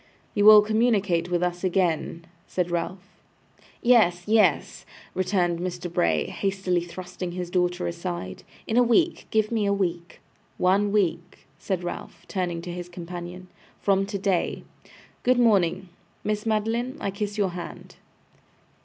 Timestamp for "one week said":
10.57-11.83